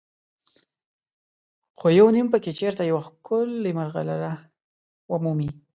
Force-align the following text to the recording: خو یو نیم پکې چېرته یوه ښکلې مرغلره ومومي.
خو 1.77 1.87
یو 1.99 2.07
نیم 2.15 2.27
پکې 2.33 2.51
چېرته 2.59 2.81
یوه 2.91 3.01
ښکلې 3.07 3.71
مرغلره 3.79 4.33
ومومي. 5.11 5.49